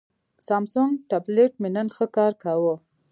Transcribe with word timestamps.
سامسنګ 0.47 0.91
ټابلیټ 1.09 1.53
مې 1.61 1.69
نن 1.75 1.87
ښه 1.95 2.05
کار 2.15 2.31
کاوه. 2.43 2.75